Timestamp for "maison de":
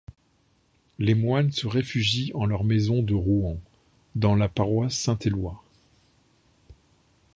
2.63-3.13